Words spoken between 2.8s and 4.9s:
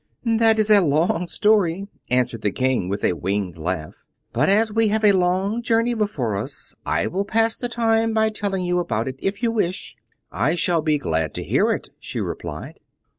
with a winged laugh; "but as we